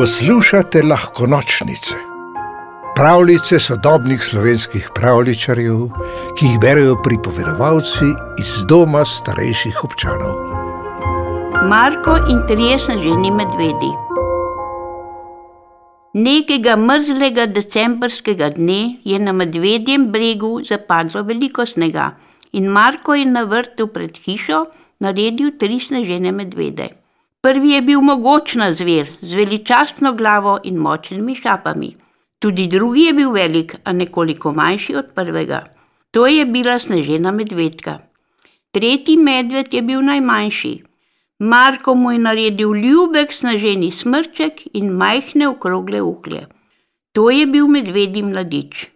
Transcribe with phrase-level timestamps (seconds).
[0.00, 1.94] Poslušate lahko nočnice,
[2.96, 5.80] pravljice sodobnih slovenskih pravličarjev,
[6.38, 8.06] ki jih berijo pripovedovalci
[8.40, 10.38] iz doma starejših občanov.
[11.68, 13.90] Marko in trijesna ženi medvedi.
[16.14, 22.14] Nekega mrzlega decembrskega dne je na medvedjem bregu zapadlo veliko snega
[22.52, 24.64] in Marko je na vrtu pred hišo
[25.00, 26.88] naredil tri snežene medvede.
[27.42, 31.94] Prvi je bil mogočna zver z veličastno glavo in močnimi šapami.
[32.38, 35.62] Tudi drugi je bil velik, a nekoliko manjši od prvega.
[36.10, 37.98] To je bila snežena medvedka.
[38.72, 40.74] Tretji medved je bil najmanjši.
[41.38, 46.46] Marko mu je naredil ljubek sneženi smrček in majhne okrogle uhlje.
[47.12, 48.88] To je bil medvedji mladič.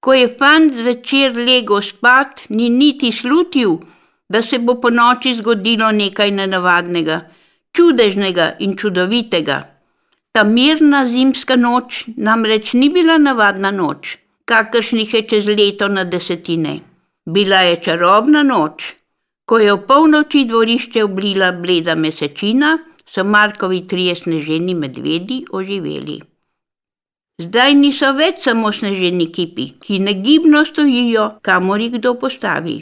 [0.00, 3.80] Ko je fant zvečer legel spat, ni niti slutil,
[4.28, 7.24] da se bo po noči zgodilo nekaj nenavadnega
[7.76, 9.58] čudežnega in čudovitega.
[10.32, 16.80] Ta mirna zimska noč namreč ni bila navadna noč, kakršnih je čez leto na desetine.
[17.26, 18.94] Bila je čarobna noč.
[19.46, 26.18] Ko je v polnoči dvorišče oblila bleda mesečina, so Markovi trije sneženi medvedi oživeli.
[27.42, 32.76] Zdaj niso več samo sneženi kipi, ki negibno stojijo, kamor jih kdo postavi.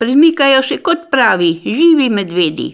[0.00, 2.68] Premikajo se kot pravi, živi medvedi,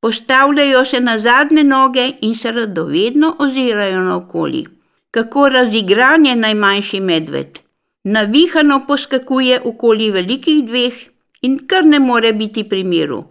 [0.00, 4.66] Postavljajo se na zadnje noge in se radovedno ozirajo naokoli.
[5.10, 7.58] Kako razigran je najmanjši medved.
[8.04, 10.94] Navihano poskakuje okoli velikih dveh
[11.42, 13.24] in kar ne more biti pri miru.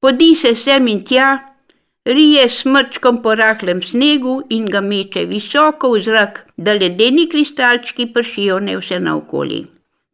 [0.00, 1.38] Podi se sem in tja,
[2.04, 8.60] rije smrčkom po rahlem snegu in ga meče visoko v zrak, da ledeni kristalčki pršijo
[8.60, 9.64] ne vse naokoli.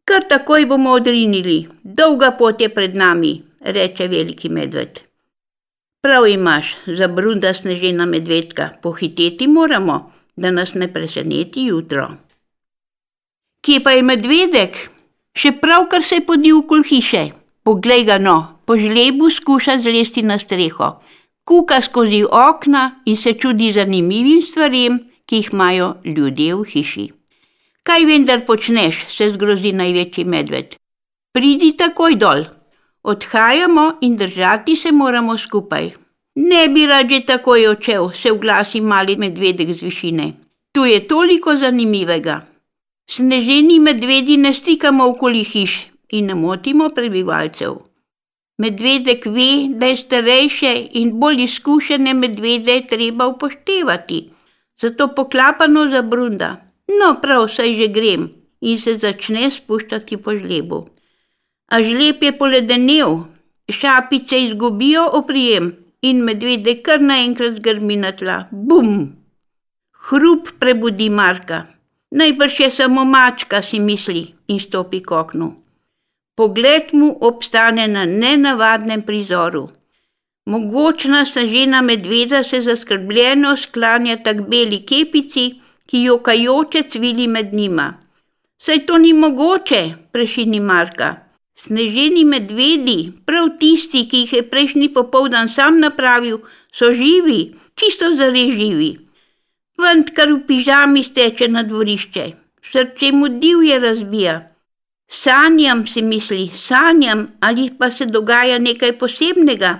[0.05, 4.99] Kar takoj bomo odrinili, dolga pot je pred nami, reče veliki medved.
[6.03, 9.93] Prav imaš, zabrunda snežena medvedka, pohiteti moramo,
[10.35, 12.07] da nas ne preseneti jutro.
[13.63, 14.75] Kje pa je medvedek?
[15.39, 17.21] Še pravkar se je podil okoli hiše.
[17.63, 18.33] Poglej ga no,
[18.67, 20.89] po žlebu skuša zlesti na streho.
[21.47, 27.05] Kuka skozi okna in se čudi zanimivim stvarem, ki jih imajo ljudje v hiši.
[27.87, 30.75] Kaj vendar počneš, se zgrozi največji medved.
[31.31, 32.43] Pridi takoj dol,
[33.03, 35.89] Odhajamo in držati se moramo skupaj.
[36.35, 40.27] Ne bi rad že takoj odšel, se vglasi mali medvedek z višine.
[40.71, 42.35] Tu je toliko zanimivega.
[43.09, 45.75] Sneženi medvedi ne stikamo okoli hiš
[46.11, 47.75] in ne motimo prebivalcev.
[48.57, 54.29] Medvedek ve, da je starejše in bolj izkušene medvede treba upoštevati,
[54.81, 56.55] zato poklapano zabrunda.
[56.87, 58.29] No, prav, saj že grem
[58.61, 60.92] in se začne spuščati po žlebu
[61.73, 63.23] a žleb je poledenel,
[63.69, 68.35] šapice izgubijo oprijem in medvede kar naenkrat zgrmi na tla.
[68.51, 68.91] Bum!
[70.09, 71.63] Hrup prebudi Marka.
[72.11, 75.47] Najbrž je samo mačka, si misli in stopi k oknu.
[76.35, 79.63] Pogled mu obstane na nenavadnem prizoru.
[80.45, 85.49] Mogočna snažena medveda se zaskrbljeno sklanja tak beli kepici,
[85.89, 87.93] ki jo kajoče cvili med njima.
[88.61, 91.22] Saj to ni mogoče, prešini Marka.
[91.55, 96.39] Sneženi medvedi, prav tisti, ki jih je prejšnji popoldan sam napravil,
[96.73, 98.91] so živi, čisto zares živi.
[99.77, 102.25] Vant kar v pižami steče na dvorišče,
[102.71, 104.35] srce mu divje razbija.
[105.09, 109.73] Sanjam, si misli, sanjam, ali pa se dogaja nekaj posebnega,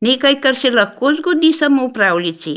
[0.00, 2.54] nekaj, kar se lahko zgodi samo v pravljici.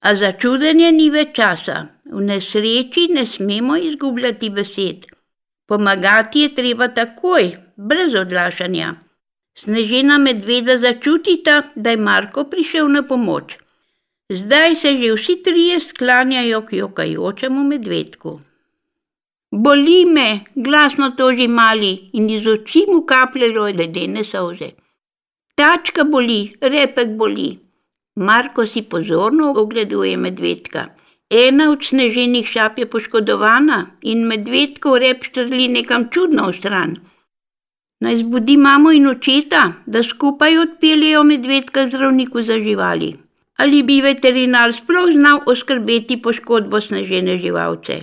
[0.00, 1.76] A za čudenje ni več časa,
[2.12, 5.06] v nesreči ne smemo izgubljati besed.
[5.66, 8.94] Pomagati je treba takoj, brez odlašanja.
[9.58, 13.56] Snežena medveda začutita, da je Marko prišel na pomoč.
[14.30, 18.40] Zdaj se že vsi trije sklanjajo k jokajočemu medvedku.
[19.50, 24.70] Boli me, glasno toži mali in iz oči mu kapljajo ledene solze.
[25.54, 27.58] Tačka boli, repek boli.
[28.16, 30.86] Marko si pozorno ogleduje medvedka.
[31.30, 36.96] Ena od sneženih šap je poškodovana in medvedkov rep štrli nekam čudno v stran.
[38.00, 43.16] Naj zbudi mamo in očeta, da skupaj odpeljejo medvedka zdravniku za živali.
[43.56, 48.02] Ali bi veterinar sploh znal oskrbeti poškodbo snežene živalce?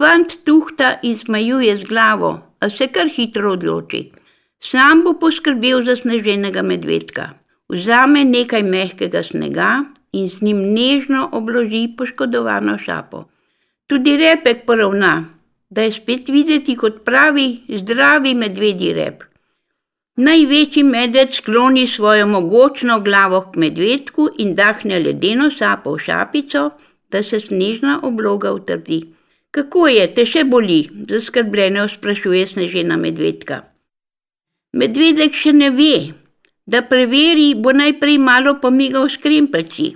[0.00, 2.30] Fant tuhta in smajuje z glavo,
[2.60, 4.12] a se kar hitro odloči.
[4.62, 7.34] Sam bo poskrbel za sneženega medvedka.
[7.68, 9.84] Vzame nekaj mehkega snega
[10.18, 13.24] in z njim nežno obloži poškodovano šapo.
[13.86, 15.14] Tudi repek poravna,
[15.70, 19.24] da je spet videti kot pravi, zdravi medvedji rep.
[20.16, 26.70] Največji medved skloni svojo mogočno glavo k medvedku in dahne ledeno sapo v šapico,
[27.10, 29.00] da se snežna obloga utrdi.
[29.50, 30.78] Kako je, te še boli?
[31.10, 33.60] zaskrbljeno sprašuje snežena medvedka.
[34.72, 35.96] Medvedek še ne ve,
[36.66, 39.92] da preveri, bo najprej malo pomigal s krempelci,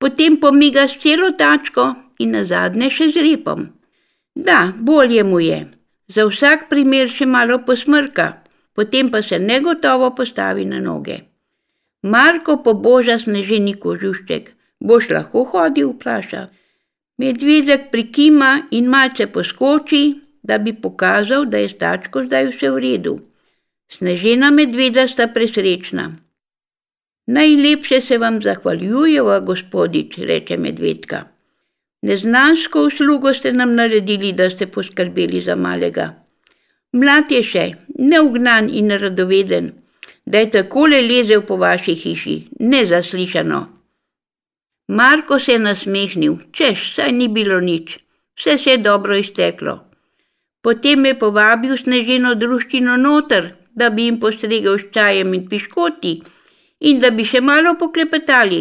[0.00, 3.66] potem pomiga s celo tačko in nazadnje še z repom.
[4.34, 5.66] Da, bolje mu je,
[6.14, 8.28] za vsak primer še malo posmrka,
[8.74, 11.18] potem pa se negotovo postavi na noge.
[12.02, 16.46] Marko poboža sneženi kožušček, boš lahko hodil, vpraša.
[17.20, 20.04] Medvedek prikima in malce poskoči,
[20.42, 23.14] da bi pokazal, da je stačko zdaj vse v redu.
[23.92, 26.08] Snežena medveda sta presrečna.
[27.30, 31.18] Najlepše se vam zahvaljujeva, gospodič, reče medvedka.
[32.02, 36.06] Neznansko uslugo ste nam naredili, da ste poskrbeli za malega.
[36.92, 37.66] Mlad je še,
[37.98, 39.68] neugnan in radoveden,
[40.26, 42.34] da je takole lezel po vaši hiši,
[42.72, 43.60] nezaslišano.
[44.88, 47.94] Marko se je nasmehnil, češ, saj ni bilo nič,
[48.40, 49.76] vse se je dobro izteklo.
[50.66, 56.14] Potem je povabil sneženo druščino noter, da bi jim postregel s čajem in piškoti
[56.80, 58.60] in da bi še malo poklepetali.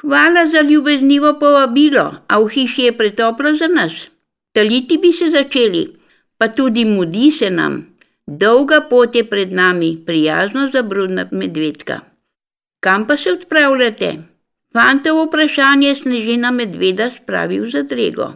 [0.00, 3.92] Hvala za ljubeznivo povabilo, a v hiši je pretoplo za nas.
[4.52, 5.84] Taliti bi se začeli,
[6.38, 7.82] pa tudi mudi se nam.
[8.26, 12.00] Dolga pot je pred nami, prijazno zabrudna medvedka.
[12.80, 14.10] Kam pa se odpravljate?
[14.72, 18.32] Fantovo vprašanje snežina medveda spravi v zadrego.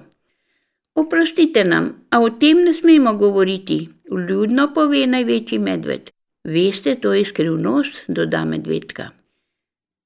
[0.94, 6.10] Oprostite nam, a o tem ne smemo govoriti, vljudno pove največji medved.
[6.44, 9.10] Veste, to je skrivnost, doda medvedka.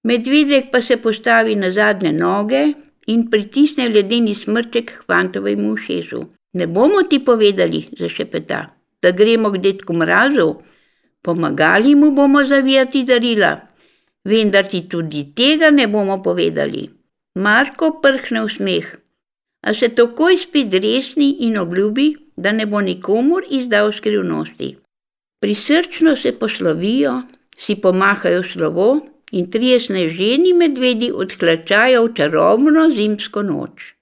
[0.04, 2.72] Medvedek pa se postavi na zadnje noge
[3.06, 6.24] in pritisne ledeni smrček k fantovemu ušesu.
[6.52, 8.66] Ne bomo ti povedali, zašepeta,
[9.02, 10.54] da gremo k detku mrazu,
[11.22, 13.68] pomagali mu bomo zavijati darila
[14.28, 16.88] vendar ti tudi tega ne bomo povedali.
[17.34, 18.86] Marko prhne v smeh,
[19.66, 24.76] a se takoj spet resni in obljubi, da ne bo nikomur izdal skrivnosti.
[25.40, 27.22] Prisrčno se poslovijo,
[27.58, 29.00] si pomahajo slovo
[29.32, 33.94] in trije sneženi medvedi odhlačajo v čarobno zimsko noč.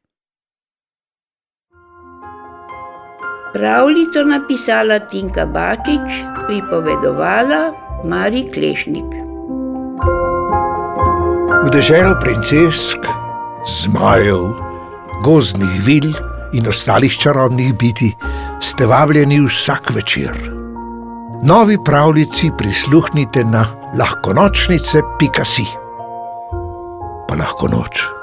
[3.53, 7.61] Pravljico napisala Tinka Bačič, pripovedovala
[8.05, 9.13] Mari Klešnik.
[11.65, 13.09] V deželo princesk,
[13.85, 14.57] zmajev,
[15.25, 16.13] gozdnih vil
[16.53, 18.15] in ostalih čarobnih biti
[18.61, 20.66] ste vabljeni vsak večer.
[21.43, 23.67] Novi pravljici prisluhnite na
[23.99, 25.67] lahkonočnice.si.
[27.29, 28.16] Pa lahko noč.